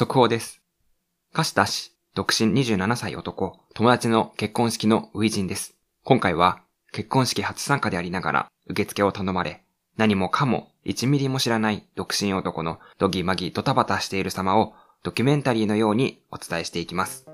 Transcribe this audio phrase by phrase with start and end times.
[0.00, 0.62] 速報です。
[1.34, 5.76] 歌詞だし、独身27歳男、友達の結婚式の初陣です。
[6.04, 9.62] 今回は、結婚式初参加でありながら、受付を頼まれ、
[9.98, 14.72] 何もかも1ミリも知らない独身男のドギマギドタバタしている様を、
[15.02, 17.26] ドキュメンタリーのようにお伝えしていきます。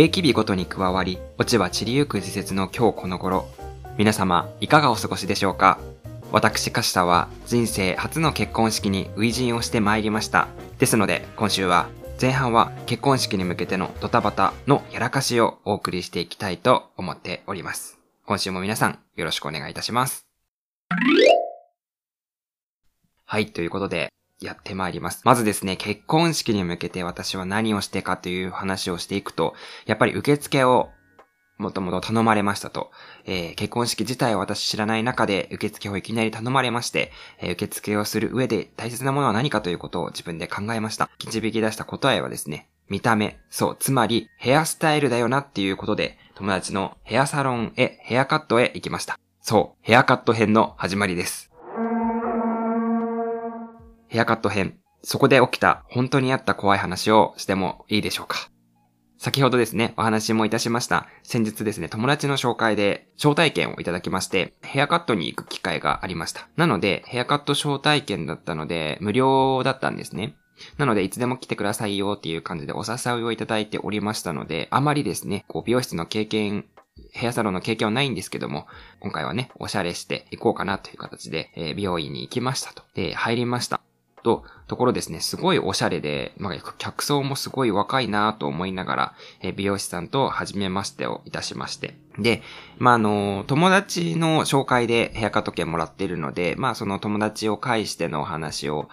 [0.00, 3.46] 霊気日ごとに加わり、落ちは散りゆく時節の今日この頃。
[3.98, 5.78] 皆様、いかがお過ごしでしょうか？
[6.32, 10.48] 私、カシタは人生初の結婚式に初陣をして参りました。
[10.78, 17.98] ですので、今週は、前半は結婚式に向けてのドタバタのやらかしをお送りしていきたいと思っております。
[18.24, 20.24] 今週も皆さん、よろしくお願いいたします。
[23.26, 24.08] はい、ということで、
[24.40, 25.20] やってまいります。
[25.24, 29.54] まずですね、結婚式に向けて私は何をしてかという話をしていくと、
[29.86, 30.90] やっぱり受付を
[31.58, 32.90] もともと頼まれましたと。
[33.26, 41.10] えー結婚式自体を私知らない中で受付をいきなり頼まれまして、えー受付をする上で大切なものは何かということを自分で考えました。
[41.24, 43.38] 導き出した答えはですね、見た目。
[43.50, 49.18] そう、つまりヘアスタイルだよなっていうことで、友達のヘアサロンへ、ヘアカットへ行きました。
[49.42, 51.49] そう、ヘアカット編の始まりです。
[54.10, 54.76] ヘアカット編。
[55.04, 58.50] そこで起きた本当にあった怖い話をしてもいいでしょうか
[59.18, 61.06] 先ほどですね、お話もいたしました。
[61.22, 66.48] 先日ですね、友達の紹介で招待券をいただきまして、ヘアカットに行く機会がありました。
[66.56, 70.34] なので、ヘアカット招待券だったので、無料だったんですね。
[70.76, 76.64] なので、いつでも来てくださいよっていう感じでお誘いをいただいておりましたので、あまりですね、こう、美容室の経験、
[77.12, 78.66] ヘアサロンの経験はないんですけども、
[78.98, 82.82] 今回はね、おしゃれしていこうかなという形で、えー美容院に行きましたと。
[82.94, 83.79] で、入りました。
[84.22, 91.96] と、ところですね、すごいおしゃれで、まあ、客層もすごい若いなと思いながら、え美容師さんと初めましてをいたしまして。
[92.18, 92.42] で、
[92.78, 98.88] まあ、あの、友達の紹介でヘアカット券もらってるので、まあ、その友達を介してのお話を、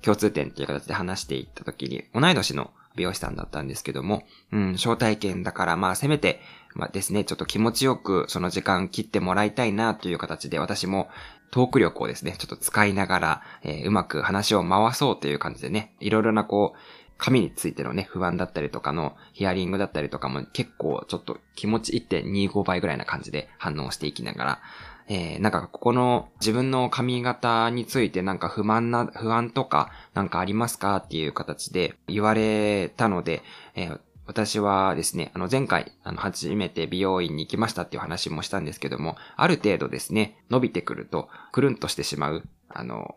[0.00, 6.40] 共通点っていう形で話していった時に、同い年の美容師さんだったんですけども、うん、招待券だから、まあ、せめて、
[6.74, 11.08] まあですね、ちょっと気持ちよくその時間切ってもらいたいなという形で、私も
[11.50, 16.78] トーク力をですね、ちょっと使いながら、えーうまく話を回そうという感じでね、いろいろなこう、
[17.18, 24.60] 髪についてのね、不安だったりとかのヒアリングだったりとかも結構ちょっと気持ち1.25倍ぐらいな感じで反応していきながら、
[25.08, 33.42] えー、なんかここの自分の髪型についてなんか不満な、不安とかなんかありますかっていう形で言われたので、
[33.74, 43.16] えー私はですね、あの前回、あの初めて美容院に行きましたっていう話もしたんですけども、ある程度ですね、伸びてくると、くるんとしてしまう、あの、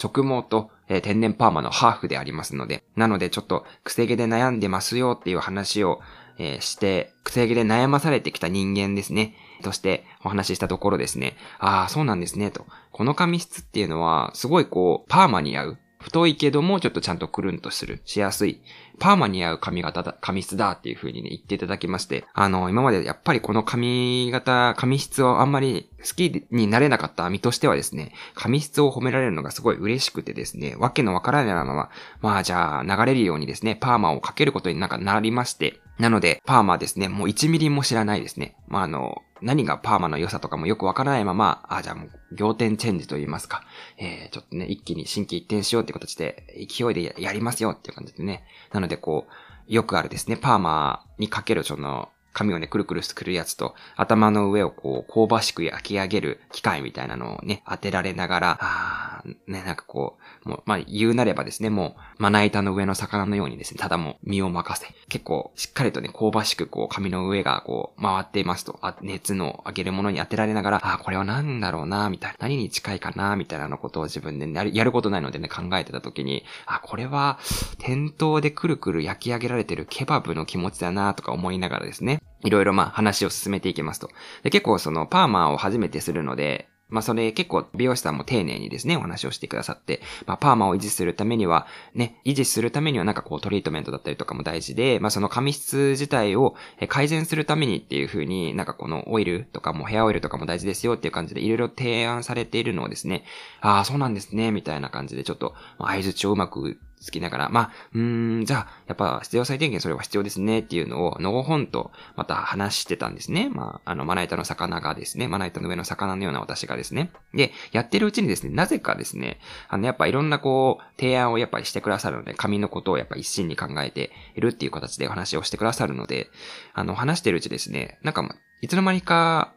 [0.00, 6.00] 直毛と、えー天然パーマのハーフでありますので、なのでちょっと、くせ毛で悩んでますよっていう話を、
[6.38, 9.34] えーして、くせ毛で悩まされてきた人間ですね。
[9.64, 11.36] としてお話ししたところですね。
[11.58, 12.64] ああ、そうなんですね、と。
[12.92, 15.78] この髪質っていうのは、すごいこう、パーマに合う。
[16.04, 18.60] 太いけども、ちょっとちゃんとくるんとする、しやすい。
[18.98, 31.88] パーマに合う髪型だ、髪質だっていう風にね、言っていただきまして、あの、今までやっぱりこの髪型、髪質をあんまり好きになれなかった身としてはですね、髪質を褒められるのがすごい嬉しくてですね、わけのわからないまま、
[32.20, 38.56] まあじゃあ流れるようにですね、パーマをかけることになんかなりまして、なので、パーマですね、もう1ミリも知らないですね。
[38.66, 43.62] まああの、何がパーマの良さとかもよくわからないまま、あ、じゃあもう、仰天チェンジと言いますか。
[43.98, 48.44] えー、ちょっとね、一気に新規一転しようって形で、勢いでややりますよっていう感じでね。
[48.72, 77.38] なのでこう、よくあるですね、パーマにかけるその、髪をね、くるくるするやつと、頭の上をこう、香ばしく焼き上げる機械みたいなのをね、当てられながら、あーね、なんかこう、もう、まあ、言うなればですね、もう、まな板の上の魚のようにですね、ただもう身を任せ、結構、しっかりとね、香ばしくこう、髪の上がこう、回っていますと、あ熱の上げるものに当てられながら、あーこれは何だろうな、みたいな、何に近いかな、みたいなのことを自分でやる、やることないのでね、考えてた時に、あ、これは、
[77.78, 84.08] 店頭でくるくる焼き上げられてるケバブの気持ちだな、とか思いながらですね、いろいろまあ話を進めていきますと。
[84.42, 96.54] で結構そのパーマを初めてするので、まあそれ結構美容師さんも丁寧にですね、お話をしてくださって、まあパーマを維持するためには、ね、維持するためにはなんかこうトリートメントだったりとかも大事で、まあその髪質自体を
[96.88, 103.24] 改善するためにっていう風になんかこのオイルとかもヘアオイルとかも大事ですよっていう感じでいろいろ提案されているのをですね、
[103.60, 113.50] ああ、そうなんですね、みたいな感じでちょっとまあ相槌をうまくつきながら、まあ、うーん、じゃあ、やっぱ必要最低限それは必要ですねっていうのを、のほほんとまた話してたんですね。
[113.50, 117.12] まあ、あの、まな板の魚がですね、まな板の上の魚のような私がですね。
[117.34, 126.30] で、やってるうちにですね、なぜかですね、あの、やっぱいろんなこう、提案をやっぱりしてくださるので、紙のことをやっぱ一心に考えているっていう形でお話をしてくださるので、
[126.72, 129.54] あの、話してるうちですね、なんか、いつの間にか、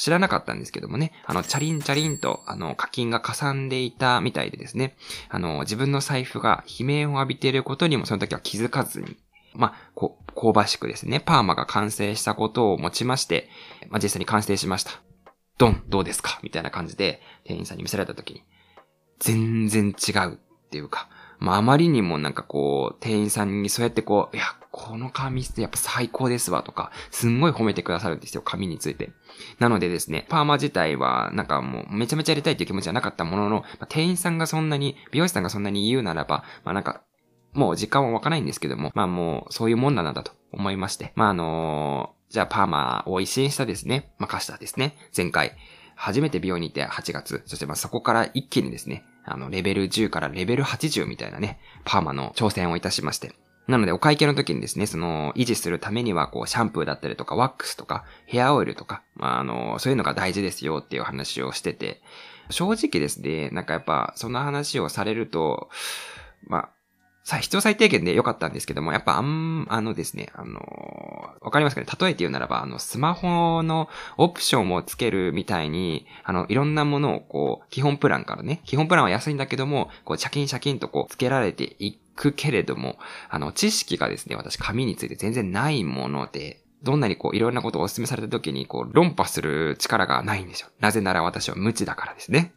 [0.00, 4.96] 知らなかったんですけどもね、あの、チャリンチャリンと、あの、課金がかさんでいたみたいでですね、
[5.28, 9.18] あの、自分の財布が悲鳴を浴びていることにもその時は気づかずに、
[9.54, 13.50] まあ、こう、香ばしくですね、パーマが完成したことをもちまして、
[13.90, 14.92] まあ、実際に完成しました。
[15.58, 16.40] ドンどうですか？
[16.42, 18.44] みたいな感じで、店員さんに見せられた時に、
[19.18, 20.36] 全然違うっ
[20.70, 29.10] ていうか、まあ、あまりにもなんかこう、店員さんにそうやってこう、いや、この髪質やっぱ最高ですわとか、すんごい褒めてくださるんですよ、髪について。
[29.58, 37.02] なのでですね、パーマ自体は、なんかもう、めちゃめちゃやりたいっていう気持ちはなかったものの、まあ、店員さんがそんなに、美容師さんがそんなに言うならば、まあなんか、
[37.52, 45.56] もう時間は湧かないんですけども、まあもう、そういうもんなんだと思いまして、まああのー、じゃあパーマを一新したですね、まあ貸したですね、前回、
[45.96, 53.34] 初めて美容に行って8月、そしてまあそこから一気にですね、あの、レベル10からレベル80みたいなね、パーマの挑戦をいたしまして。
[53.68, 62.02] なので、お会計の時にですね、その、維持するためには、こう、シャンプーだったりとか、ワックスとか、ヘアオイルとか、まあ、あの、そういうのが大事ですよっていう話をしてて、
[62.48, 65.70] 正直ですね、なんかやっぱ、その話をされると、
[66.46, 66.70] まあ、
[67.22, 70.58] さあ、必要最低限で良かったんですけども、やっぱあん、あのですね、あの
[71.40, 71.86] わかりますかね？
[72.00, 90.68] 例えて言うならば、あの、スマホのオプションをつけるみたいに、あの、いろんなものをこう、基本プランからね、基本プランは安いんだけども、こう、シャキンシャキンとこう、つけられていくけれども、あの、知識がですね、私、紙について全然ないもので、どんなにこう、いろんなことをお勧めされた時に、こう、論破する力がないんですよ。
[90.80, 92.52] なぜなら私は無知だからですね。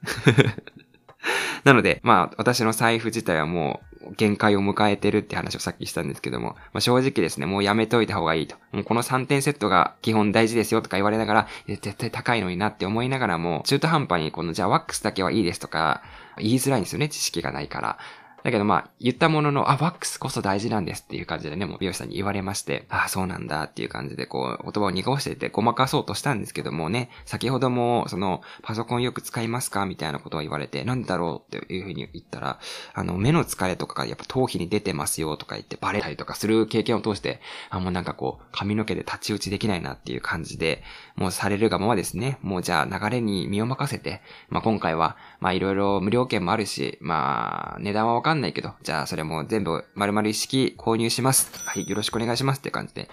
[1.64, 8.58] なので、まあ、私の財布自体はもう、限界を迎えてるって話をさっきしたんですけども、まあ、正直ですね、もうやめといた方がいいと。
[8.74, 16.02] もうこの3点セットが基本大事ですよとか言われながら、絶対高いのになって思いながらも、中途半端にこの、じゃあワックスだけはいいですとか、
[16.38, 17.98] 言いづらいんですよね、知識がないから。
[18.44, 32.60] だけどまあ、言ったものの、あ、ワックスこそ大事なんですっていう感じでね、もう美容師さんに言われまして、ああ、そうなんだっていう感じでこう、言葉を濁しててごまかそうとしたんですけどもね、先ほども、その、パソコンよく使いますかみたいなことを言われて、なんだろうっていうふうに言ったら、
[32.94, 40.84] あの、目の疲れとかがやっぱ頭皮に出てますよとか言ってバレたりとかする経験を通して、あ、もうなんかこう、髪の毛で太刀打ちできないなっていう感じで、
[41.16, 51.52] もうされるがままですね、もうじゃあ流れに身を任せて、まあ今回は、まあいろいろ無料券もあるし、まあ、値段はわかんんないけど、じゃあそれも全部丸々一式購入します。
[51.66, 53.10] はい、よろしくお願いしますって感じで。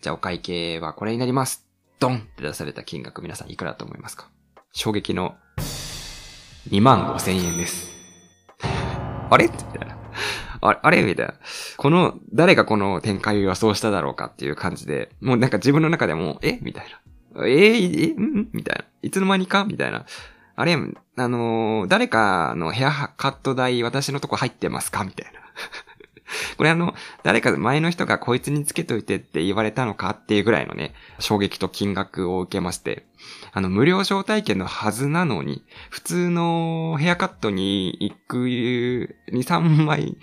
[0.00, 1.66] じゃあお会計はこれになります。
[2.00, 4.28] ドンって出された金額皆さんいくらだと思いますか？
[4.72, 5.36] 衝撃の
[6.70, 7.90] 2万5千円です。
[9.30, 9.46] あれ？
[9.46, 9.96] みたいな。
[10.60, 11.02] あれ？
[11.02, 11.34] みたいな。
[11.76, 16.58] この、誰がこの展開を予想しただろうかっていう感じで、もうなんか自分の中でも、え？
[16.62, 16.86] みたい
[17.34, 17.46] な。
[17.46, 17.50] え？
[17.50, 18.48] ー、え、ん？
[18.52, 18.84] みたいな。
[19.02, 19.64] いつの間にか？
[19.64, 20.06] みたいな。
[20.56, 25.04] あれ、あのー、誰かのヘアカット代私のとこ入ってますか？
[25.04, 25.40] みたいな。
[26.56, 33.06] これあの、誰か前の人がこいつにつけといてって言われたのかっていうぐらいのね、衝撃と金額を受けまして、
[33.52, 40.16] あの、無料招待券のはずなのに、普通のヘアカットに行く2、3倍、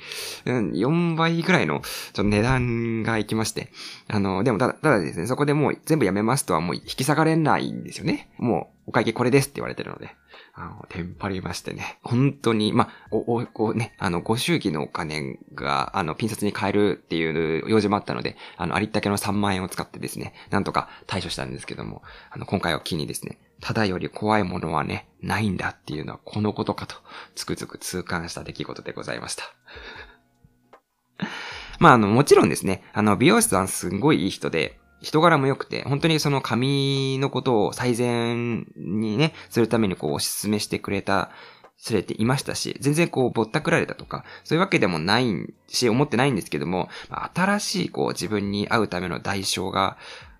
[0.45, 1.81] 4倍ぐらいの
[2.15, 3.71] 値段が行きまして、
[4.07, 8.29] あの、でもただ、ただですね、そこでもう全部やめますとはもう引き下がれないんですよね。
[8.37, 10.15] もう、お会計これですって言われてるので。
[10.53, 11.99] あの、テンパりましてね。
[12.03, 26.95] 本当に、まあ、お、お、こうね、あの、ご祝儀のお金が、あの、ピン札に変えるっていう用事もあったので、あの、ありったけの3万円を使ってですね、なんとか対処したんですけども、あの、今回を機にですね、ただより怖いものはね、ないんだっていうのはこのことかと、
[27.35, 29.43] つくづく痛感した出来事でございました。
[31.79, 41.31] まあ、あの、もちろんですね、あの、美容師さんすんごいいい人で、人柄も良くて、本当にその髪のことを最善にね、するためにこうお勧めしてくれた、
[41.81, 46.89] されていましたし、全然こうぼったくられたとか、そういうわけでもないし、思ってないんですけども、
[47.33, 49.97] 新しいこう自分に会うための代償が、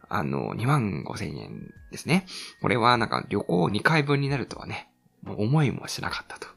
[0.07, 2.27] あの、2万5千円ですね。
[2.61, 4.89] これはなんか旅行2回分になるとはね、
[5.23, 6.47] もう思いもしなかったと。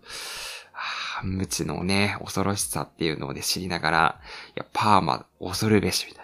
[1.23, 6.24] 無知のね、恐ろしさっていうのをね、知りながら、いや、パーマ、恐るべし、みたい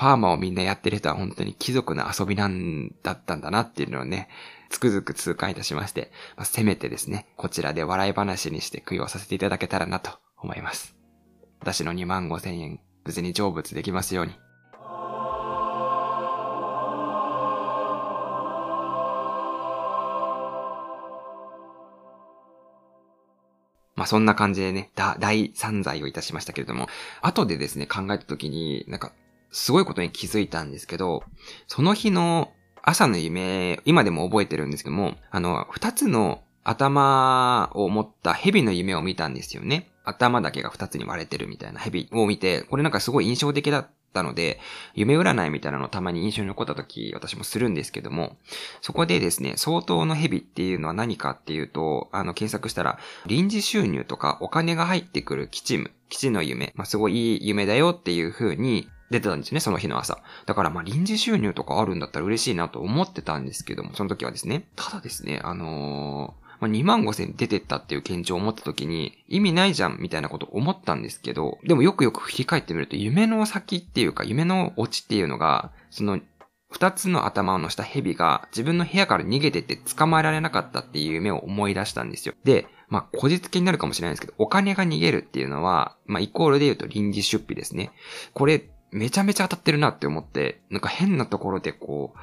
[0.00, 4.30] パーマをみんなやってる人は本当に貴族の遊びなんだったんだなっていうのをね、
[4.70, 10.96] つくづく痛感いたしまして、まあ、せめてですね、こちらで笑い話にして供養させていただけたらなと思います。
[11.60, 14.32] 私の2万5千円、無事に成仏できますように。
[23.96, 26.88] まあそんな感じでね、大散財をいたしましたけれども、
[27.20, 29.12] 後でですね、考えた時に、なんか、
[29.50, 31.24] すごいことに気づいたんですけど、
[31.66, 32.52] その日の
[32.82, 39.90] 朝の夢、今でも覚えてるんですけども、あの、二つの頭を持った蛇の夢を見たんですよね。
[40.04, 44.60] 頭だけが二つに割れてるみたいな蛇を見て、これなんかすごい印象的だったので、
[44.94, 48.36] 夢占いみたいなのをたまに印象に残った時、私もするんですけども、
[48.80, 60.18] そこでですね、相当の蛇っていうのは何かっていうと、あの、検索したら、臨時収入とかお金が入ってくる基地基地の夢、まあ、すごいいい夢だよっていう風に出てたんですね、その日の朝。
[60.46, 64.68] だからま臨時収入とかあるんだったら嬉しいなと思ってたんですけども、その時はですね。
[64.76, 76.20] ただですね、あのーま、2万5千出てったっていう現状を思った時に、意味ないじゃんみたいなこと思ったんですけど、でもよくよく振り返ってみると、夢の先っていうか、夢のオチっていうのが、その、
[76.70, 82.34] 二つの頭を乗した蛇が自分の部屋から逃げてって捕まえられなかったっていう夢を思い出したんですよ。
[82.44, 87.90] で、まあ、こじつけになるかもしれないんですけど、お金が逃げるっていうのは、まあ、イコールで言うと臨時出費ですね。
[88.34, 92.18] これ、めちゃめちゃ当たってるなって思って、なんか変なところでこう、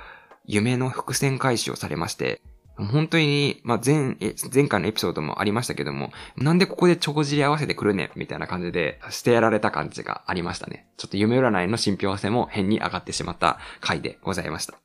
[0.45, 2.41] 夢の伏線回収をされまして、
[2.77, 4.17] 本当に、まあ、前、
[4.53, 10.87] 前回のエピソードもありましたけども、なんでここで帳尻合わせてくるねみたいな感じで、してやられた感じがありましたね。
[10.97, 14.75] ちょっと夢占いの信憑性も変に上がってしまった回でございました。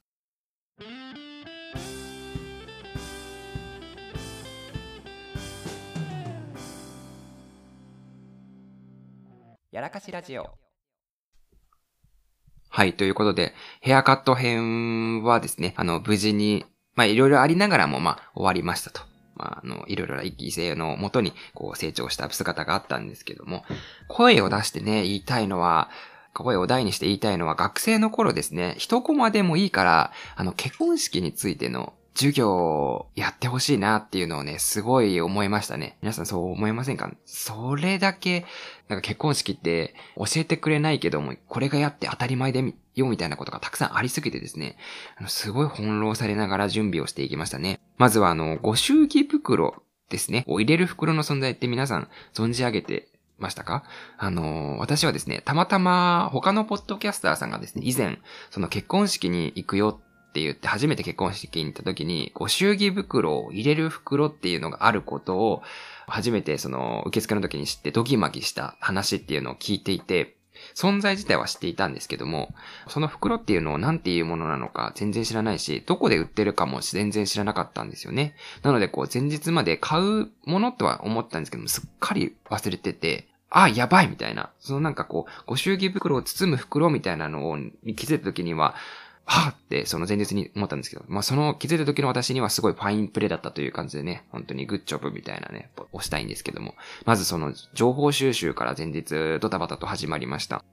[9.70, 10.61] やらかしラジオ。
[12.74, 13.52] はい、ということで、
[13.82, 16.64] ヘアカット編はですね、あの、無事に
[16.94, 19.02] まあいろいろありながらもまあ終わりましたと。
[19.34, 23.66] まああの、いろいろな犠牲のもとにこう成長した姿があったんですけども、
[24.08, 25.90] 声を出してね、言いたいのは、
[26.32, 35.96] 声を大にして言いたいのは学生の頃ですね、一コマでもいいから、あの結婚式についての授業をやってほしいなっていうのをね、すごい思いましたね。
[36.02, 37.10] 皆さんそう思いませんか？
[37.24, 38.44] それだけ、
[38.88, 44.76] なんか結婚式って教えてくれないけども、これがやって当たり前でよみたいなことがたくさんありすぎてですね、
[45.26, 47.80] すごい翻弄されながら準備をしていきましたね。
[47.96, 50.44] まずはあの、ご祝儀袋ですね。
[50.46, 53.84] を入れる袋の存在って皆さん存じ上げてましたか？
[54.18, 58.18] あの私はですね、たまたま他のポッドキャスターさんがですね、以前、
[58.50, 59.98] その結婚式に行くよ
[60.32, 65.62] って言って初めて結婚式に行った時に、ご祝儀袋を入れる袋っていうのがあることを、
[66.06, 70.36] 初めてその受付の時に知ってドキマキした話っていうのを聞いていて、
[70.74, 72.54] 存在自体は知っていたんですけども、
[72.88, 78.34] その袋っていうのを何ていうものなのか全然知らないし、どこで売ってるかも全然知らなかったんですよね。
[78.62, 84.50] なのでこう前日まで買うものとは思ったんですけども、すっかり忘れてて、あ、やばいみたいな。
[84.60, 87.58] そのなんかこう、ご祝儀袋を包む袋みたいなのを
[87.94, 88.74] 気づいた時には、
[89.24, 96.74] はぁってその前日に思ったんですけど、まあその気づいた時の私にはすごいファインプレイだったという感じでね、本当にグッジョブみたいなね、押したいんですけども、
[97.04, 100.64] まずその情報収集から前日ドタバタと始まりました。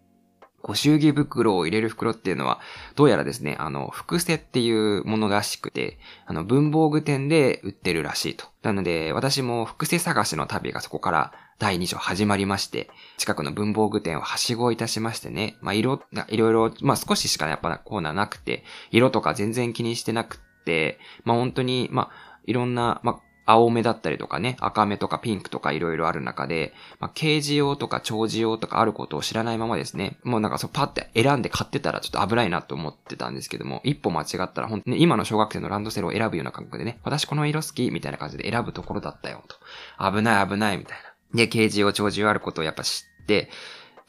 [0.61, 2.59] ご祝儀袋を入れる袋っていうのは、
[2.95, 8.45] どうやらですね、あの、複製っていうものらしくて、あの、文房具店で売ってるらしいと。
[8.61, 39.55] なので、私も複製探しの旅がそこから第2章始まりまして、近くの文房具店をはしごいたしましてね、まあ、色、いろいろ、まあ、少ししかやっぱコーナーなくて、色とか全然気にしてなくて、まあ、本当に、まあ、いろんな、まあ、青目だったりとかね、赤目とかピンクとかいろいろある中で、まあ、軽字用とか長字用とかあることを知らないままですね、もうなんかそうパって選んで買ってたらちょっと危ないなと思ってたんですけども、一歩間違ったら本当に今の小学生のランドセルを選ぶような感覚でね、私この色好きみたいな感じで選ぶところだったよと。
[39.99, 40.97] 危ない危ないみたい
[41.33, 41.35] な。
[41.35, 43.49] で、軽字用長字用あることをやっぱ知って、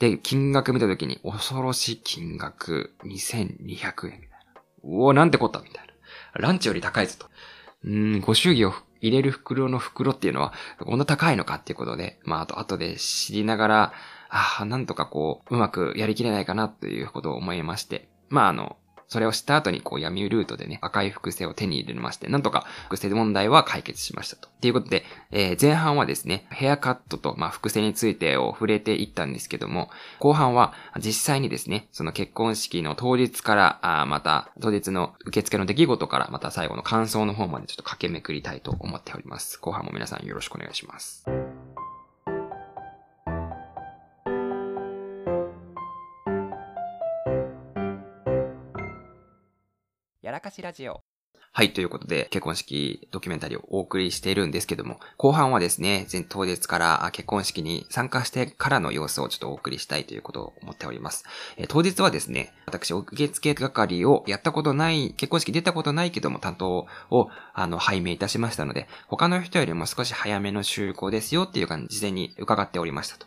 [0.01, 4.61] で、金額見たときに恐ろしい金額2200円みたいな。
[4.85, 5.91] うおなんてこったみたいな。
[6.41, 7.27] ランチより高いぞと。
[7.85, 13.93] うん、ご祝儀を入れる袋の袋っていうのは、こんな高いのかっていうことで、まあ、あと、後で知りながら、
[14.29, 18.77] ああ、なんとかこう、うまくやりきれないかなということを思いまして、まあ、あの、
[19.11, 24.49] それをした後にこう闇ルートでね、赤い複製を手に入れまして、なんとか複製問題は解決しましたと。
[24.61, 29.91] ということで、えー、前半はですね、ヘアカットと、まあ、複製についてを触れていったんですけども、
[30.21, 39.59] 後半は実際にですね、その結婚式の当日から、あまた当日の受付の出来事から、また最後の感想の方までちょっと駆けめくりたいと思っております。
[39.61, 41.25] 後半も皆さんよろしくお願いします。
[50.51, 51.01] かしラジオ。
[51.53, 61.25] はい、ということで、結婚式ドキュメンタリーをお送りしているんですけども、後半はですね、前当日から結婚式に参加してからの様子をちょっとお送りしたいということを思っております。
[61.57, 73.27] えー、当日はですね、私、受付係をやったことない、結婚式出たことないけども担当を、あの、拝命いたしましたので、他の人よりも少し早めの集合ですよっていう感じ、事前に伺っておりましたと。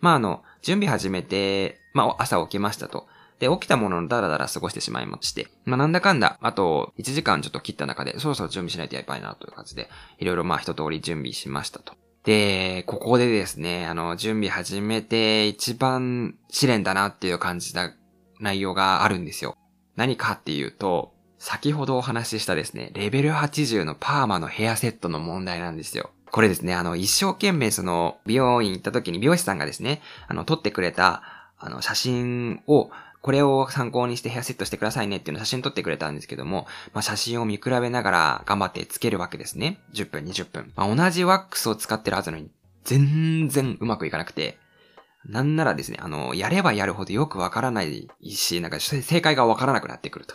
[0.00, 3.06] まあ、あの、準備始めて、まあ、朝起きましたと。
[3.38, 11.94] で、起きたもののダラダラ過ごしてしまいまして、まあなんだかんだ、あと1時間ちょっと切った中で、そろそろ準備しないとやばいなという感じで、いろいろまあ一通り準備しましたと。
[12.24, 17.94] で、ここでですね、あの、準備始めて一番試練だなっていう感じた
[18.40, 19.56] 内容があるんですよ。
[19.96, 26.10] 何かっていうと、先ほどお話ししたですね、レベル80のパーマのヘアセットの問題なんですよ。
[26.30, 31.22] これですね、あの、一生懸命その、美容院行った時に美容師さんがですね、あの、撮ってくれた、
[31.58, 32.90] あの、写真を
[33.20, 39.80] これを参考にしてヘアセットしてくださいねっていうのを写真撮ってくれたんですけども、まあ、写真を見比べながら頑張ってつけるわけですね。
[39.92, 40.72] 10分、20分。
[40.76, 42.50] まあ、同じワックスを使ってるはずなのに、
[42.84, 44.58] 全然うまくいかなくて、
[45.26, 50.34] なんならですね、あの、やればやるほどよくわからないし、なんか正解がわからなくなってくると。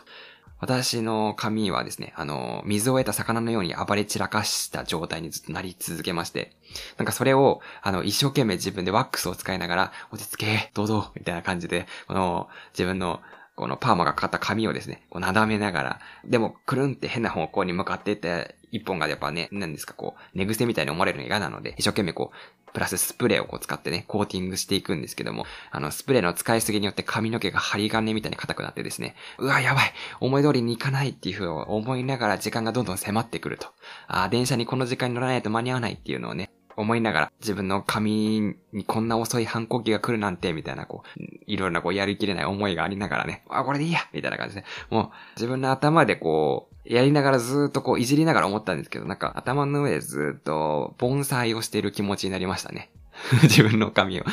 [0.63, 6.53] 私の髪はですね、あの、水を得た魚のように暴れ散らかした状態にずっとなり続けまして、
[6.95, 13.19] なんかそれを、あの、一生懸命自分でワックスを使いながら、落ち着け、どうぞ、みたいな感じで、この、自分の、
[13.57, 33.67] このパーマがかかった髪をですね、こうなだめながら、でも、くるんって変な方向に向かっていって、一本がやっぱね、何ですか、こう、寝癖みたいに思われるのが嫌なので、一生懸命こう、プラススプレーをこう使ってね、コーティングしていくんですけども、あの、スプレーの使いすぎによって髪の毛が針金みたいに硬くなってですね、うわ、やばい思い通りにいかないっていうふうに思いながら時間がどんどん迫ってくると。
[34.07, 52.89] ああ電車にこの時間に乗らないと間に合わないっていうのをね、思いながら、自分の髪にこんな遅い反抗期が来るなんて、みたいな、こう、いろいろなこう、やりきれない思いがありながらね、あ、これでいいやみたいな感じで、もう、自分の頭でこう、やりながらずっとこう、いじりながら思ったんですけど、なんか、頭の上でずっと、盆栽をしている気持ちになりましたね。
[53.43, 54.23] 自分の髪を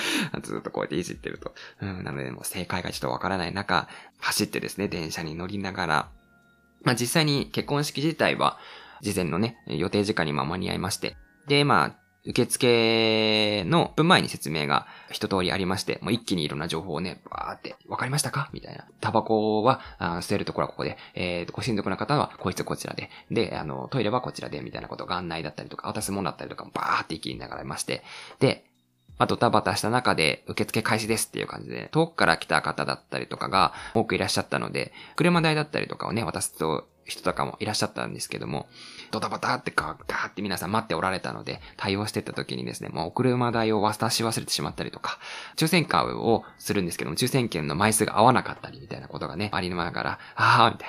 [0.43, 1.55] ずっとこうやっていじってると。
[1.83, 6.09] うん、なので、もう正解がちょっとわからない中、走ってですね、電車に乗りながら、
[6.83, 8.59] まあ実際に結婚式自体は、
[9.01, 11.17] 事前のね、予定時間にま間に合いまして、
[11.47, 18.51] で、まあ、受付の分前に説明が一通りありまして、もう一気にいろんな情報をね、バーって、わかりましたか？
[18.53, 18.85] みたいな。
[19.01, 28.03] タバコは、あ捨てるところはここで、えー、ご親族の方はこいつこちらで、で、あの、トイレはこちらで、みたいなことが案内だったりとか、渡すものだったりとかもバーって一気に流れまして、
[28.39, 28.67] で、
[29.19, 38.69] まあ、ドタバタした中で受付開始ですっていう感じで、遠くから来た方だったりとかが多くいらっしゃったので、車代だったりとかをね、渡すと人とかもいらっしゃったんですけども、
[39.11, 45.19] ドタバタってガーって皆さん待っておられたので、対応してた時にですね、もうお車代を渡し忘れてしまったりとか、
[45.57, 50.89] 抽選会をするんですけども、抽選券の枚数が合わなかったりみたいなことがね、ありながら、ああ、みたい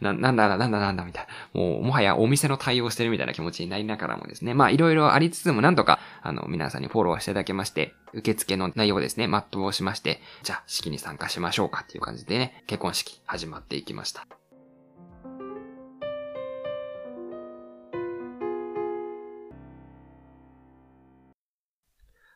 [0.00, 14.39] な、な、なんだなんだなんだみたいな、もう、もはやお店の対応してるみたいな気持ちになりながらもですね、まあいろいろありつつもなんとか、あの、皆さんにフォローしていただけまして、受付の内容ですね、全うしまして、じゃあ式に参加しましょうかっていう感じでね、結婚式始まっていきました。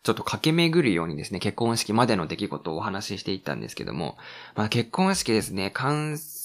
[0.04, 4.18] ちょっと駆け巡るようにですね、結婚式までの出来事をお話ししていったんですけども、
[4.54, 5.70] まあ結婚式ですね、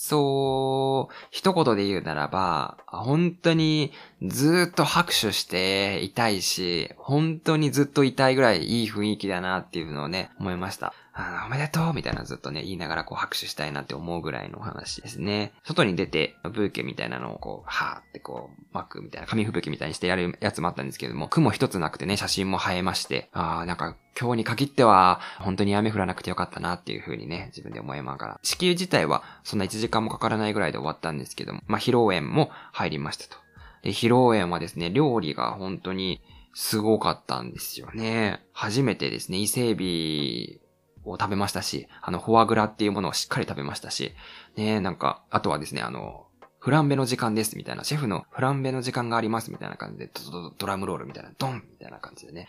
[0.10, 3.92] 感想、一言で言うならば、本当に
[4.24, 10.94] ずっと拍手していたいし、本当にずっといたいぐらいいい雰囲気だなっていうのをね、思いました。
[11.14, 15.54] あおめでとうみたいなずっとね、言いながらこう拍手したいなって思うぐらいの話ですね。
[15.64, 28.40] 外に出て、ブーケみたいなのをこう、はーってこう、巻くみたいな、紙吹雪みたいにしてやるやつもあったんですけども、雲一つなくてね、写真も映えまして、ああ、なんか今日に限っては、本当に雨降らなくてよかったなっていう風にね、自分で思いながら。
[28.44, 33.38] 地球自体はそんな1時間もかからないぐらいで終わったんですけども、まあ、披露宴も入りましたと。
[33.84, 36.22] で、披露宴はですね、料理が本当に
[36.54, 38.44] すごかったんですよね。
[38.54, 40.60] 初めてですね、伊勢海
[41.06, 44.14] 老を食べましたし、あの、フォアグラっていうものをしっかり食べましたし、
[44.56, 46.26] ね、なんか、あとはですね、あの、
[46.60, 52.48] フランベの時間ですみたいな、シェフのフランベの時間がありますみたいな感じで、ドドドラムロールみたいな、ドンみたいな感じでね。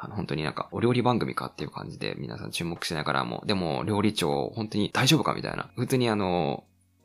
[0.00, 5.70] あの、本当になんか、お料理番組かっていう感じで皆さん注目しながらも、でも、料理長、本当に大丈夫かみたいな。
[5.74, 6.62] 普通にあの、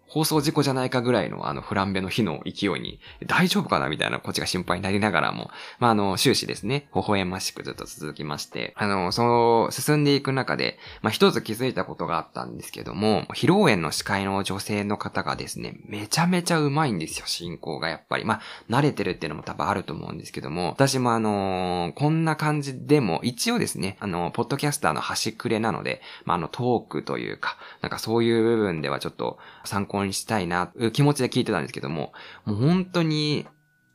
[0.08, 18.26] 放送事故じゃないかぐらいのあのフランベの火の勢いに大丈夫かなみたいなこっちが心配になりながらも、まああの終始ですね、微笑ましくずっと続きまして、あの、その進んでいく中で、まあ一つ気づいたことがあったんですけども、披露宴の司会の女性の方がですね、めちゃめちゃうまいんですよ、進行がやっぱり。
[18.26, 32.12] まあ慣れてるっていうのも多分あると思うんですけども、私もあのー、こんな感じでも、一応ですね、あの、ポッドキャスターの端くれなので、まああのトークというか、なんかそういう部分ではちょっと参考婚したいな、気持ちで聞いてたんですけども、
[32.46, 33.46] もう本当に、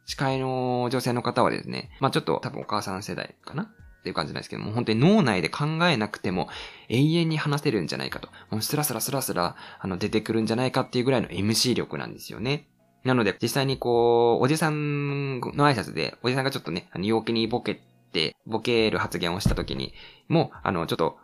[0.06, 3.64] 司会の女性の方はですね、まあちょっと多分お母さん世代かな？
[3.64, 6.48] っていう感じなんですけども、本当に脳内で考えなくても
[6.88, 8.28] 永遠に話せるんじゃないかと。
[8.50, 12.68] もうスラスラスラスラ、あの、出てくるんじゃないかっていうぐらいの MC 力なんですよね。
[13.04, 17.80] なので、実際にこう、おじさんの挨拶で、おじさんがちょっとね、あの、陽気にボケ
[18.12, 19.92] て、ボケる発言をした時に、
[20.28, 21.18] もう、あの、ちょっと、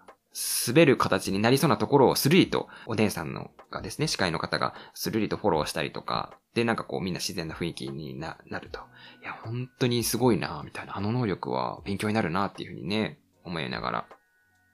[0.67, 8.81] 滑る形になりそうなところをスルリと、お姉さんのがですね、司会の方がスルリとフォローしたりとか、で、なんかこうみんな自然な雰囲気にななると。
[9.23, 10.97] いや、本当にすごいなみたいな。
[10.97, 14.07] あの能力は勉強になるなっていうふうにね、思いながら。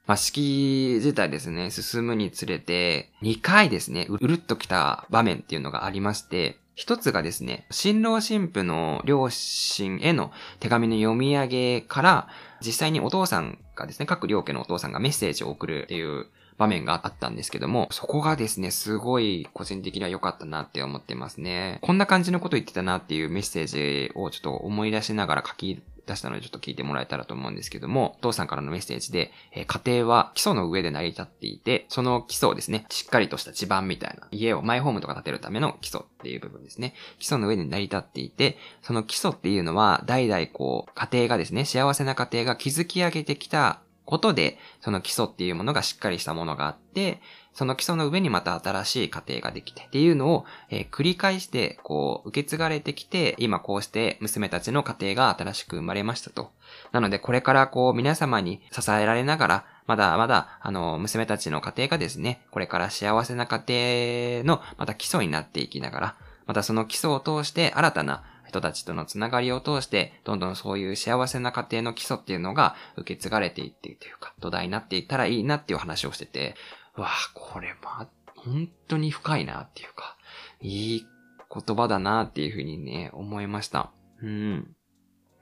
[0.07, 12.29] まあ、式自体ですね、進むにつれて、2回ですね、うるっと来た場面っていうのがありまして、一つがですね、新郎新婦の両親への手紙の読み上げから、
[12.65, 16.27] 実際にお父さんがですね、各両家のお父さんがメッセージを送るっていう
[16.59, 21.79] 場面があったんですけども、そこがですね、すごい個人的には良かったなって思ってますね。
[21.81, 36.95] こんな感じのこと言ってたなっていうメッセージをちょっと思い出しながら書き出したのでちょっと聞いてもらえたらと思うんですけども、お父さんからのメッセージで、え、家庭は基礎の上で成り立っていて、その基礎をですね、しっかりとした地盤みたいな、家をマイホームとか建てるための基礎っていう部分ですね。
[37.19, 47.21] 基礎の上で成り立っていて、その基礎っていうのは、代々こう、家庭がですね、幸せな家庭が築き上げてきたことで、その基礎っていうものがしっかりしたものがあって、
[47.53, 56.53] その基礎の上にまた新しい家庭ができてっていうのを、えー、繰り返して、こう、受け継がれてきて、今こうして娘たちの家庭が新しく生まれましたと。
[56.93, 76.57] なので、これからこう、皆様に支えられながら、まだまだ、あの、娘たちの家庭がですね、これから幸せな家庭の、また基礎になっていきながら、またその基礎を通して新たな人たちとのつながりを通して、どんどんそういう幸せな家庭の基礎っていうのが受け継がれていってというか、土台になっていったらいいなっていう話をしてて、
[77.01, 80.17] わあ、これま、本当に深いなっていうか、
[80.61, 81.07] いい
[81.53, 83.91] 言葉だなっていうふうにね、思いました。
[84.23, 84.77] うん。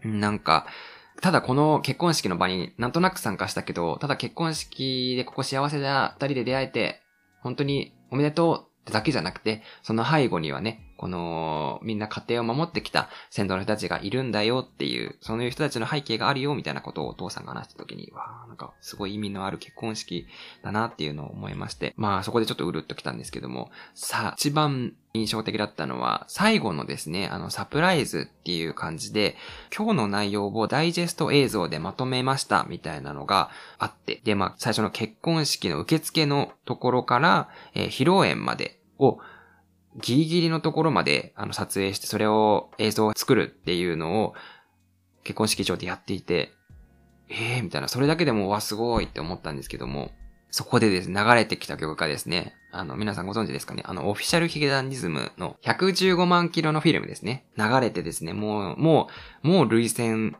[0.04, 0.66] なんか、
[1.20, 7.02] ただこの結婚式の場になんとなく参加したけど、ただ結婚式でここ幸せだ、二人で出会えて、
[7.40, 20.26] 本当におめでとうってだけじゃなくて、その背後にはね、この、みんな家庭を守ってきた先祖の人たちがいるんだよっていう、そういう人たちの背景があるよみたいなことをお父さんが話した時に、わーなんかすごい意味のある結婚式
[20.62, 29.36] だなっていうのを思いまして、まあそこでちょっとうるっときたんですけども、さあ、一番印象的だったのは、最後のですね、あの、サプライズっていう感じで、
[29.76, 39.18] 今日の内容をダイジェスト映像でまとめましたみたいなのがあって、で、まあ、最初の結婚式の受付のところから、えー、披露宴までを、
[39.96, 44.34] ギリギリのところまで、あの、撮影して、それを映像を作るっていうのを、
[45.24, 46.52] 結婚式場でやっていて、
[47.28, 50.10] ええー、みたいな、それだけでも、わ、すごいって思ったんですけども、
[50.50, 57.46] そこでですね、流れてきた曲がですね、あの、皆さんご存知ですかねあの、オフィシャルヒゲダンディズムの115万キロのフィルムですね。
[57.56, 59.08] 流れてですね、もう、も
[59.42, 60.36] う、もう類線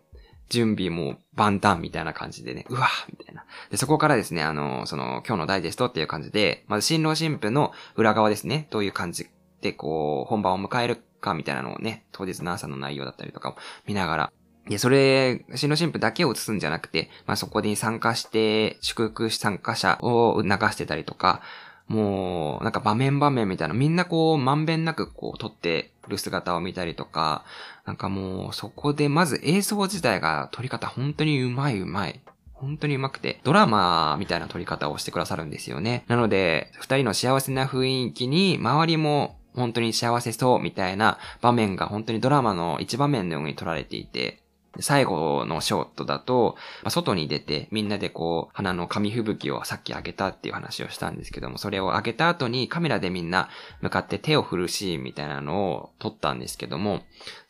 [0.49, 3.45] 準備も万端みたいな感じでね、うわみたいな。
[3.71, 9.29] で、そこからですね、あの、その、今日のダイジェストっていう感じで、まず新郎新婦の裏側ですね、どういう感じ
[9.61, 14.33] で、こう、本番を迎えるかみたいなのをね、当日の朝の内容だったりとかを見ながら、
[14.69, 21.41] で、それ、新郎新婦だけを映すんじゃなくて、まあ、そこに参加して、祝福参加者を流してたりとか、
[21.89, 27.45] もう、なんか場面場面みたいな、みんなこう、まんべんなくこう、撮ってる姿を見たりとか、
[27.87, 32.21] なんかもう、そこでまず映像自体が撮り方本当にうまいうまい。
[32.53, 36.05] 本当にうまくて、ドラマみたいな撮り方をしてくださるんですよね。
[36.09, 44.41] なので、二人の幸せな雰囲気に、周りも本当に幸せそうみたいな場面が本当にドラマの一場面のように撮られていて、
[44.81, 53.49] 最後のショットだと、まあ、外に出てみんなでこう、花の紙吹雪をさっきあげたっていう話をしたんですけども、それをあげた後にカメラでみんな
[53.81, 57.01] 向かって手を振るシーンみたいなのを撮ったんですけども、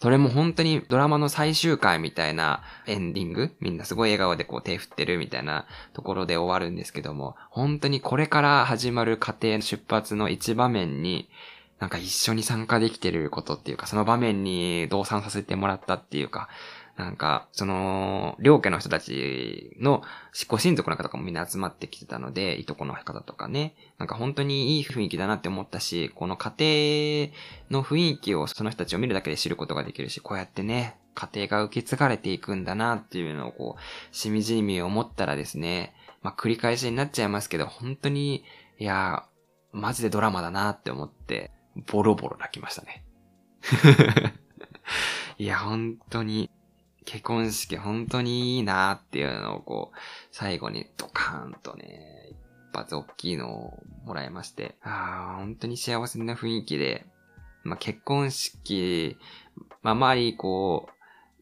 [0.00, 11.28] それも本当にドラマの最終回みたいなエンディングみんなすごい笑顔でこう手振ってるみたいなところで終わるんですけども、本当にこれから始まる家庭出発の一場面に、
[11.78, 16.48] なんか一緒に参加できてることっていうか、その場面に同参させてもらったっていうか、
[16.98, 20.02] なんか、その、両家の人たちの、
[20.48, 27.30] ご親族の方とかもみんな集まってきてたので、いとこの方とかね、なんか本当にいい雰囲気だなって思ったし、この家
[27.70, 38.42] 庭の雰囲気をその人たちを見るだけで知ることができるし、こうやってね、家庭が受け継がれていくんだなっていうのをこう、しみじみ思ったらですね、まあ繰り返しになっちゃいますけど、本当に、
[38.80, 39.24] いや、
[39.70, 41.52] マジでドラマだなって思って、
[41.86, 43.04] ボロボロ泣きましたね。
[45.38, 46.50] いや、本当に、
[47.04, 49.98] 結婚式本当にいいなっていうのをこう、
[50.30, 52.40] 最後にドカーンとね、言っ
[52.78, 57.06] 発大きいのをもらいまして、ああ、本当に幸せな雰囲気で、
[57.64, 59.16] まあ、結婚式、
[59.82, 60.92] まあ、周り、こう、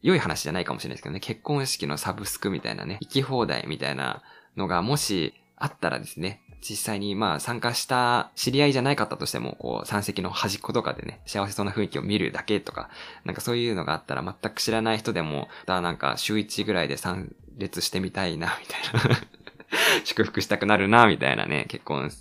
[0.01, 4.23] 良い話じゃないかもしれないですけどね、結婚式のサブスクみたいなね、行き放題みたいな
[4.55, 12.89] のがもしあったらですね、実際にまあ参加した知り合いじゃないかったとしても、こう、山積の端っことかでね、幸せそうな雰囲気を見るだけとか、
[13.25, 19.17] なんかそういうのがあったら全く知らない人でも、だなんか週1ぐらいで参列してみたいな、みたいな
[20.03, 22.11] 祝福したくなるな、みたいなね、結婚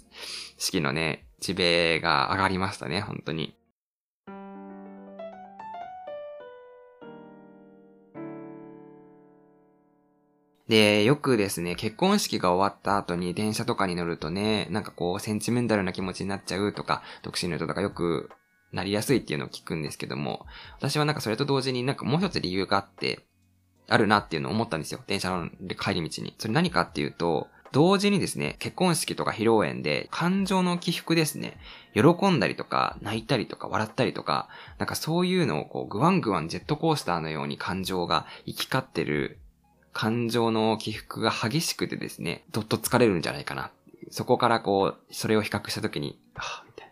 [0.59, 3.57] 式のね、地米が上がりましたね、本当に。
[10.69, 18.31] で、よくですね、結婚式が終わった後に電車とかに乗るとね、なんかこう、センチメンタルな気持ちになっちゃうとか、独身の人とかよく
[18.73, 20.45] なりやすいっていうのを聞くんですけども、
[20.79, 23.21] 私はなんかそれと同時になんかもう一つ理由があって、
[23.89, 25.01] あるなっていうのを思ったんですよ。
[25.07, 26.35] 電車の帰り道に。
[26.39, 31.59] それ何かっていうと、同時にですね、結婚式とか披露宴で感情の起伏ですね、
[31.95, 34.49] 喜んだりとか、泣いたりとか、笑ったりとか、
[34.79, 39.39] なんかそういうのをこう、グワングワンジェットコースターのように感情が行き交ってる
[39.97, 43.71] 感情の起伏が激しくてですね、どっと疲れるんじゃないかな。
[44.11, 46.89] そこからこう、それを比較したときに、あみたい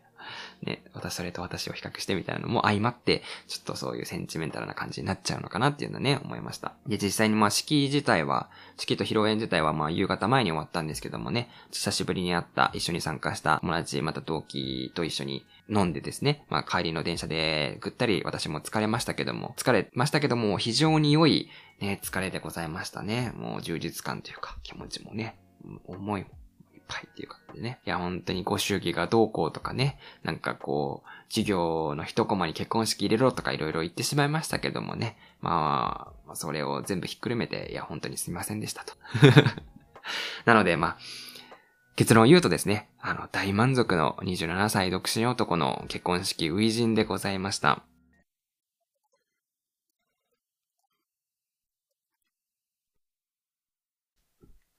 [0.64, 0.72] な。
[0.72, 6.72] ね、私それと私を比較してみたいなのも相まって、ちょっとそういうセンチメンタルな感じになっちゃうのかなっていうのはね、思いました。
[6.86, 21.48] で、実際にまあ式自体は、式と披露宴自体はまあ夕方前に終わったんですけどもね、久しぶりに会った、一緒に参加した友達、また同期と一緒に飲んでですね、まあ帰りの電車でぐったり私も疲れましたけども、疲れましたけども、非常に良い
[21.80, 23.32] ね、疲れでございましたね。
[23.36, 25.38] もう充実感というか、気持ちもね、
[25.86, 26.28] 思いも
[26.74, 27.80] いっぱいっていう感じでね。
[27.86, 35.16] いや、本当にご祝儀がどうこうとかね、なんかこう、授業の一コマに結婚式入れろとかいろいろ言ってしまいましたけどもね。
[35.40, 38.94] まあ、それを全部ひっくるめて、いや、本当にすみませんでしたと。
[40.44, 40.98] なので、まあ、
[41.96, 47.84] 結論を言うとですね、あの、大満足の27歳独身男の結婚式初陣でございました。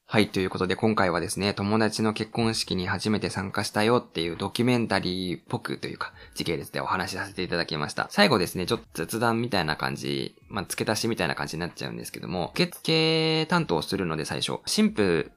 [0.08, 8.08] はい、ということで今回はですね、友達の結婚式に初めて参加したよっていうドキュメンタリーっぽくというか、時系列でお話しさせていただきました。
[8.12, 15.32] 最後ですね、ちょっと雑談みたいな感じ、まあ、付け足しみたいな感じになっちゃうんですけども、受付担当するので最初、新婦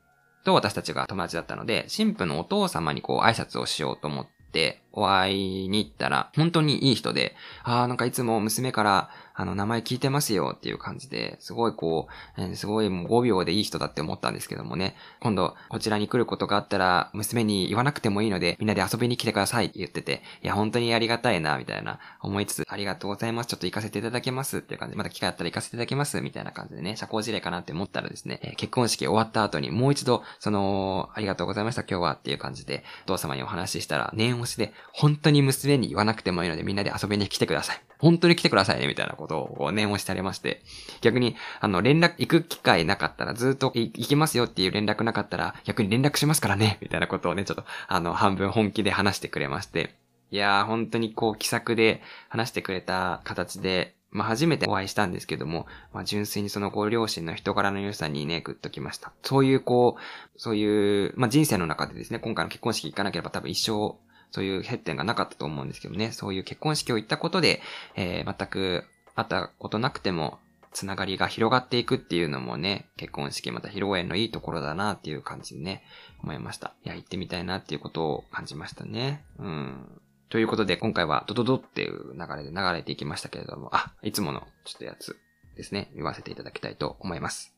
[0.44, 23.46] と私たちが友達だったので、神父のお父様にこう挨拶をしようと思って、お会いに行ったら、本当にいい人で、ああ、なんかいつも娘からあの、名前聞いてますよっていう感じで、すごいこう、えー、すごいもう5秒でいい人だって思ったんですけどもね、今度こちらに来ることがあったら、娘に言わなくてもいいので、みんなで遊びに来てくださいって言ってて、いや、本当にありがたいな、みたいな思いつつ、ありがとうございます。
[23.46, 37.81] ちょっと行かせていただけますっていう感じで、また機会あったら行かせていただきます、みたいな感じでね、社交辞令かなって思ったらですね、えー、結婚式終わった後にもう一度、その、ありがとうございました今日はっていう感じで、お父様にお話ししたら、念押しで、本当に娘に言わなくてもいいのでみんなで遊びに来てください。
[37.98, 40.62] 本当に来てくださいね、みたいなことを念押しされまして、
[41.01, 49.96] 逆に、あの、連絡、行く機会なかったら、ずっと行きますよっていう連絡なかったら、逆に連絡しますからね、みたいなことをね、ちょっと、あの、半分本気で話してくれまして、
[50.31, 59.12] いやー、本当にこう、気さくで話してくれた形で、まあ、初めてお会いしたんですけども、まあ、純粋にそのご両親の人柄の良さにね、グッときました。
[59.22, 63.96] そういうこう、そういう、まあ、人生の中でですね、今回の結婚式行かなければ多分一生
[64.30, 67.60] そういう欠点がなかったと思うんですけどね、そういう結婚式を行ったことで、
[67.96, 70.38] えー、全く会ったことなくても、
[70.72, 75.82] つながりが広がっていくっていうのもね、結婚式また披露宴のいいところだなっていう感じでね、
[76.22, 76.74] 思いました。
[76.84, 79.24] いや、行ってみたいなっていうことを感じましたね。
[79.38, 80.00] うん。
[80.28, 85.16] ということで、今回はドドドっていう流れで流れていきましたけれども、あ、いつものちょっとやつ
[85.56, 87.54] ですね、言わせていただきたいと思います。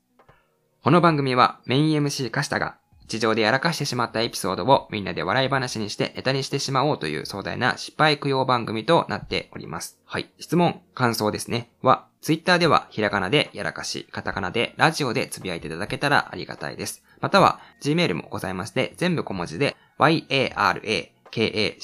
[0.83, 2.79] この番組はメイン MC カシタが
[3.11, 9.99] 地上でやらかしてしまったエピソードをみんなで笑い話にしてネタにしてしまおうという壮大な失敗供養番組となっております。
[10.07, 10.31] はい。
[10.39, 11.71] 質問、感想ですね。
[11.83, 17.03] は、ツイッターではひらがなでやらかし、カタカナでラジオでつぶやいていただけたらありがたいです。
[17.21, 21.83] または、Gmail もございまして、全部小文字で、yara k-a-c-h-i-r-a-d-i-o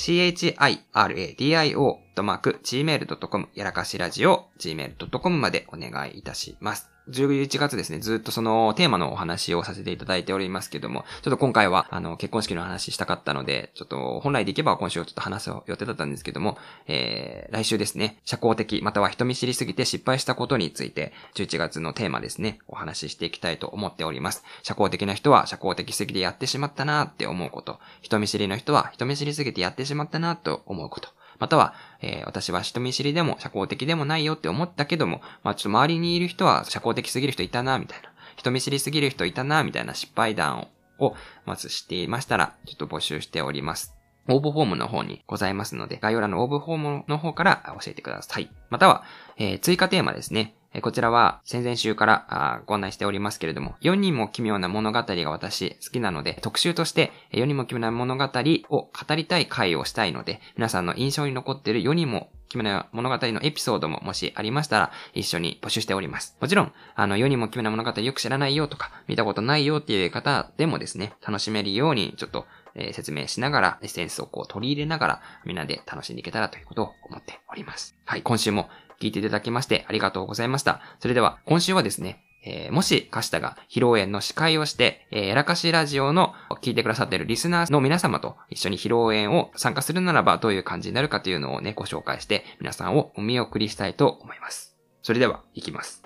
[2.14, 6.95] とマーク gmail.com やらかしラジオ gmail.com までお願いいたします。
[7.08, 24.42] 11月ですね、ずっとそのテーマのお話をさせていただいておりますけども、ちょっと今回は、あの、結婚式の話したかったので、ちょっと本来でいけば今週ちょっと話す予定だったんですけども、えー、来週ですね、社交的、または人見知りすぎて失敗したことについて、11月のテーマですね、お話ししていきたいと思っております。
[24.62, 38.10] 社交的な人は社交的すぎてやってしまったなって思うこと、人見知りの人は人見知りすぎてやってしまったなと思うこと、または、えー、私は人見知りでも社交的でもないよって思ったけども、まあちょっと周りにいる人は社交的すぎる人いたな、みたいな。
[38.36, 40.68] 人見知りすぎる人いたな、みたいな失敗談
[40.98, 43.94] をまずしていましたら、ちょっと募集しております。
[44.28, 48.50] 応募フォームの方にございますので、概要欄の応募フォームの方から教えてください。
[48.70, 49.04] または、
[49.36, 50.54] えー、追加テーマですね。
[50.82, 66.36] こちらは先々週からご案内しておりますけれども、世にも奇妙な物語が私好きなので、特集として世にも奇妙な物語を語りたい回をしたいので、皆さんの印象に残っている世にも奇妙な物語のエピソードももしありましたら一緒に募集しております。
[66.40, 77.96] もちろん、あの世にも奇妙な物語よく知らないよとか、見たことないよっていう方でもですね、楽しめるようにちょっとえ、説明しながら、エッセンスをこう取り入れながら、みんなで楽しんでいけたらということを思っております。
[78.04, 78.68] はい、今週も
[79.00, 80.80] 聞いていただきましてありがとうございました。
[81.00, 86.32] それでは、今週はですね、えー、もし、カシタが披露宴の司会をして、えー、やらかしラジオの
[86.62, 94.76] 聞いてくださっているリスナーの皆様と一緒に披露宴を参加するならばどういう感じになるかというのをね、ご紹介して皆さんをお見送りしたいと思います。
[95.02, 96.02] それでは、行きます。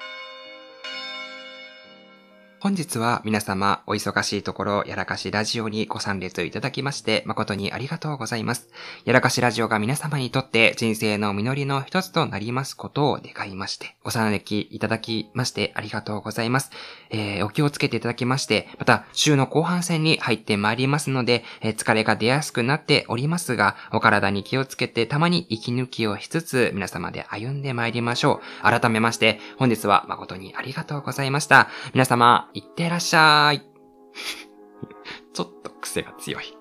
[2.62, 8.68] 本日は皆様お忙しいところやらかしラジオにご参列いただきまして誠にありがとうございます。
[9.06, 16.70] やらかしラジオが皆様にとって人生の実りの一つとなりますことを願いまして、ご参列いただきましてありがとうございます。
[17.08, 28.80] えー、お気をつけていただきまして、また週の後半戦に入ってまいりますので、えー、疲れが出やすくなっておりますが、お体に気をつけてたまに息抜きをしつつ皆様で歩んでまいりましょう。
[28.80, 31.70] 改めまして本日は誠にありがとうございました。
[31.94, 33.62] 皆様いってらっしゃい。
[35.32, 36.59] ちょっと癖が強い。